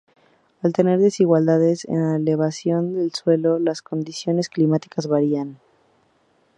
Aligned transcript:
Al 0.63 0.73
tener 0.73 0.97
desigualdades 0.97 1.85
en 1.85 2.01
la 2.01 2.15
elevación 2.15 2.95
del 2.95 3.13
suelo, 3.13 3.59
las 3.59 3.83
condiciones 3.83 4.49
climáticas 4.49 5.05
varían. 5.05 5.59